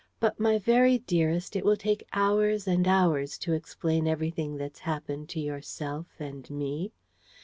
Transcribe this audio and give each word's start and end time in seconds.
But, 0.19 0.39
my 0.39 0.57
very 0.57 0.97
dearest, 0.97 1.55
it 1.55 1.63
will 1.63 1.75
take 1.77 2.07
hours 2.11 2.65
and 2.67 2.87
hours 2.87 3.37
to 3.37 3.53
explain 3.53 4.07
everything 4.07 4.57
that's 4.57 4.79
happened 4.79 5.29
to 5.29 5.39
yourself 5.39 6.07
and 6.19 6.49
me. 6.49 6.91